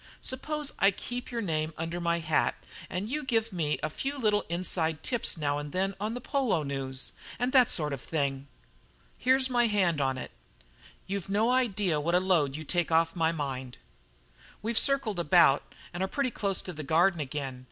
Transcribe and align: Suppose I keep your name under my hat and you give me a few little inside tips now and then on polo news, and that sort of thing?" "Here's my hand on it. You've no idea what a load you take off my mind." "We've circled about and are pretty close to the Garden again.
Suppose 0.19 0.71
I 0.79 0.89
keep 0.89 1.29
your 1.29 1.43
name 1.43 1.75
under 1.77 2.01
my 2.01 2.17
hat 2.17 2.55
and 2.89 3.07
you 3.07 3.23
give 3.23 3.53
me 3.53 3.77
a 3.83 3.89
few 3.91 4.17
little 4.17 4.45
inside 4.49 5.03
tips 5.03 5.37
now 5.37 5.59
and 5.59 5.71
then 5.73 5.93
on 5.99 6.19
polo 6.21 6.63
news, 6.63 7.11
and 7.37 7.51
that 7.53 7.69
sort 7.69 7.93
of 7.93 8.01
thing?" 8.01 8.47
"Here's 9.19 9.47
my 9.47 9.67
hand 9.67 10.01
on 10.01 10.17
it. 10.17 10.31
You've 11.05 11.29
no 11.29 11.51
idea 11.51 12.01
what 12.01 12.15
a 12.15 12.19
load 12.19 12.55
you 12.55 12.63
take 12.63 12.91
off 12.91 13.15
my 13.15 13.31
mind." 13.31 13.77
"We've 14.63 14.73
circled 14.75 15.19
about 15.19 15.71
and 15.93 16.01
are 16.01 16.07
pretty 16.09 16.31
close 16.31 16.63
to 16.63 16.73
the 16.73 16.81
Garden 16.81 17.19
again. 17.19 17.59